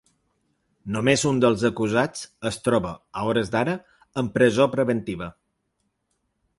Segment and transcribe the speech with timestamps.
[0.95, 3.79] Només un dels acusats es troba, a hores d’ara,
[4.23, 5.33] en presó preventiva.